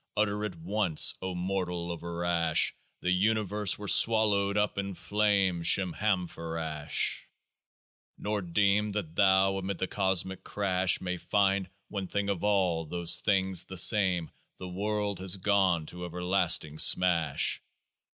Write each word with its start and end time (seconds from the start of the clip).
Utter 0.17 0.43
it 0.45 0.55
once, 0.55 1.13
O 1.21 1.35
mortal 1.35 1.91
over 1.91 2.17
rash!— 2.17 2.73
The 3.03 3.11
Universe 3.11 3.77
were 3.77 3.87
swallowed 3.87 4.57
up 4.57 4.79
in 4.79 4.95
flame— 4.95 5.61
Shemhamphorash! 5.63 7.27
Nor 8.17 8.41
deem 8.41 8.93
that 8.93 9.15
thou 9.15 9.57
amid 9.59 9.77
the 9.77 9.85
cosmic 9.85 10.43
crash 10.43 11.01
May 11.01 11.17
find 11.17 11.69
one 11.89 12.07
thing 12.07 12.29
of 12.29 12.43
all 12.43 12.85
those 12.85 13.19
things 13.19 13.65
the 13.65 13.77
same! 13.77 14.31
The 14.57 14.67
world 14.69 15.19
has 15.19 15.37
gone 15.37 15.85
to 15.85 16.05
everlasting 16.05 16.79
smash. 16.79 17.61